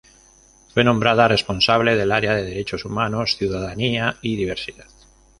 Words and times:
Fue 0.73 0.83
nombrada 0.83 1.27
responsable 1.27 1.95
del 1.95 2.11
área 2.11 2.33
de 2.33 2.43
Derechos 2.43 2.85
Humanos, 2.85 3.35
Ciudadanía 3.37 4.17
y 4.23 4.35
Diversidad. 4.35 4.87